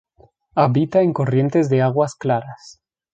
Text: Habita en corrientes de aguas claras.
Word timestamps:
Habita 0.55 1.01
en 1.03 1.13
corrientes 1.13 1.69
de 1.69 1.83
aguas 1.83 2.15
claras. 2.15 2.81